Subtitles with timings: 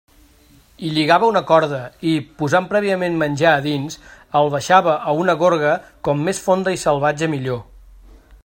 [0.85, 3.99] Hi lligava una corda i, posant prèviament menjar a dins,
[4.41, 5.77] el baixava a una gorga
[6.09, 7.63] com més fonda i salvatge millor.